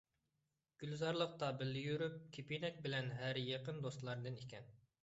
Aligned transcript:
گۈلزارلىقتا 0.83 1.49
بىللە 1.59 1.83
يۈرۇپ 1.91 2.17
كىپىنەك 2.39 2.81
بىلەن 2.89 3.17
ھەرە 3.21 3.49
يېقىن 3.53 3.83
دوستلاردىن 3.87 4.43
ئىدىكەن. 4.43 4.77